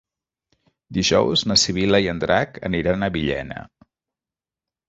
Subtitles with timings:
[0.97, 3.63] Dijous na Sibil·la i en Drac aniran a Villena.